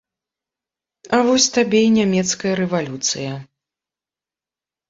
А 1.17 1.19
вось 1.27 1.45
табе 1.57 1.81
і 1.89 1.93
нямецкая 1.99 2.53
рэвалюцыя! 2.61 3.31